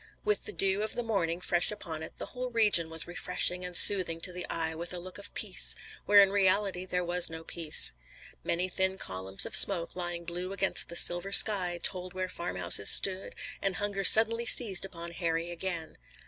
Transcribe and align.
With 0.25 0.45
the 0.45 0.51
dew 0.51 0.81
of 0.81 0.95
the 0.95 1.03
morning 1.03 1.41
fresh 1.41 1.71
upon 1.71 2.01
it 2.01 2.17
the 2.17 2.25
whole 2.33 2.49
region 2.49 2.89
was 2.89 3.05
refreshing 3.05 3.63
and 3.63 3.77
soothing 3.77 4.19
to 4.21 4.33
the 4.33 4.47
eye 4.49 4.73
with 4.73 4.95
a 4.95 4.99
look 4.99 5.19
of 5.19 5.31
peace, 5.35 5.75
where 6.07 6.23
in 6.23 6.31
reality 6.31 6.87
there 6.87 7.03
was 7.05 7.29
no 7.29 7.43
peace. 7.43 7.93
Many 8.43 8.67
thin 8.67 8.97
columns 8.97 9.45
of 9.45 9.55
smoke 9.55 9.95
lying 9.95 10.25
blue 10.25 10.53
against 10.53 10.89
the 10.89 10.95
silver 10.95 11.31
sky 11.31 11.79
told 11.83 12.15
where 12.15 12.29
farmhouses 12.29 12.89
stood, 12.89 13.35
and 13.61 13.75
hunger 13.75 14.03
suddenly 14.03 14.47
seized 14.47 14.85
upon 14.85 15.11
Harry 15.11 15.51
again. 15.51 15.99